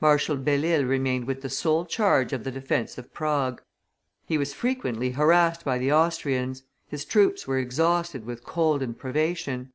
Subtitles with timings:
[0.00, 3.60] Marshal Belle Isle remained with the sole charge of the defence of Prague;
[4.24, 9.72] he was frequently harassed by the Austrians; his troops were exhausted with cold and privation.